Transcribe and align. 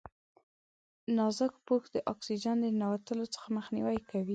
نازک 1.17 1.53
پوښ 1.67 1.83
د 1.95 1.97
اکسیجن 2.13 2.57
د 2.61 2.67
ننوتلو 2.79 3.25
څخه 3.33 3.47
مخنیوی 3.57 3.99
کوي. 4.09 4.29